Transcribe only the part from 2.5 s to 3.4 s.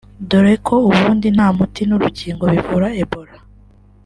bivura Ebola